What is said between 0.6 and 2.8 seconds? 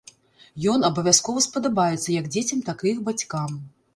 Ён абавязкова спадабаецца як дзецям,